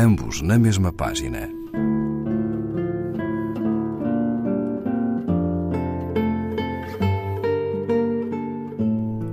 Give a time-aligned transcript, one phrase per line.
[0.00, 1.50] ambos na mesma página.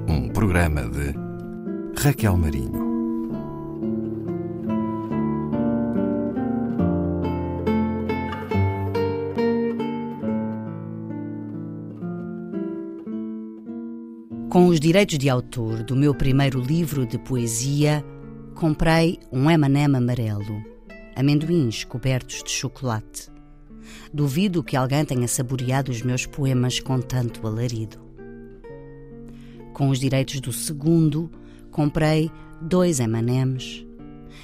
[0.09, 1.13] Um programa de
[1.97, 2.85] Raquel Marinho.
[14.49, 18.04] Com os direitos de autor do meu primeiro livro de poesia,
[18.57, 20.64] comprei um M&M amarelo,
[21.16, 23.30] amendoins cobertos de chocolate.
[24.11, 28.00] Duvido que alguém tenha saboreado os meus poemas com tanto alarido.
[29.74, 31.30] Com os direitos do segundo,
[31.70, 33.88] comprei dois M&Ms.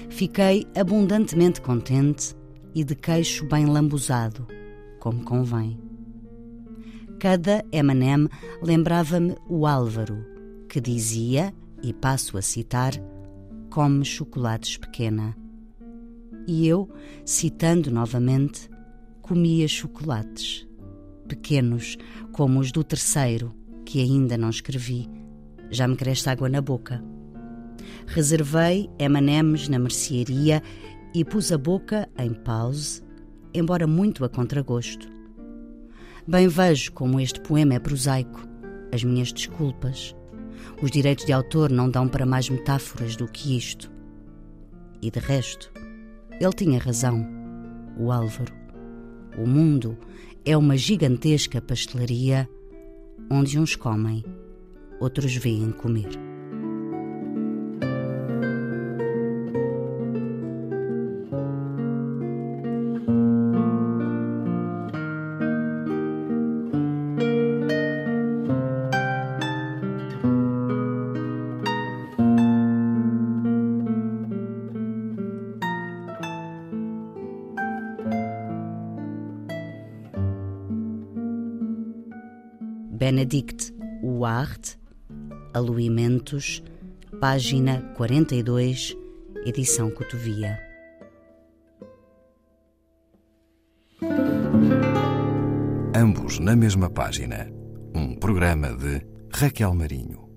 [0.10, 2.36] Fiquei abundantemente contente
[2.76, 4.46] e de queixo bem lambuzado,
[5.00, 5.80] como convém.
[7.20, 8.30] Cada M&M
[8.62, 10.24] lembrava-me o Álvaro,
[10.70, 12.94] que dizia, e passo a citar,
[13.74, 15.36] come chocolates pequena.
[16.46, 16.88] E eu,
[17.26, 18.70] citando novamente,
[19.20, 20.68] comia chocolates,
[21.28, 21.98] pequenos
[22.32, 23.52] como os do terceiro,
[23.84, 25.10] que ainda não escrevi.
[25.72, 27.04] Já me cresce água na boca.
[28.06, 30.62] Reservei M&Ms na mercearia
[31.12, 33.02] e pus a boca em pause,
[33.56, 35.10] embora muito a contragosto.
[36.28, 38.48] Bem vejo como este poema é prosaico.
[38.94, 40.16] As minhas desculpas.
[40.82, 43.92] Os direitos de autor não dão para mais metáforas do que isto.
[45.02, 45.72] E de resto,
[46.40, 47.26] ele tinha razão,
[47.98, 48.54] o Álvaro.
[49.38, 49.98] O mundo
[50.46, 52.50] é uma gigantesca pastelaria
[53.30, 54.24] onde uns comem,
[55.00, 56.33] outros veem comer.
[83.04, 84.78] Benedict Huart,
[85.54, 86.64] Aluimentos,
[87.20, 88.96] página 42,
[89.46, 90.58] edição Cotovia.
[95.94, 97.52] Ambos na mesma página.
[97.94, 100.33] Um programa de Raquel Marinho.